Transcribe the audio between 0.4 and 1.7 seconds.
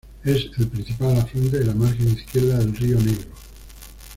el principal afluente de